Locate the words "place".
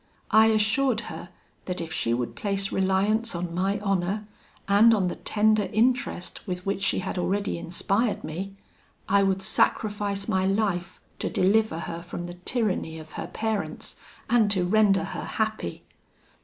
2.35-2.71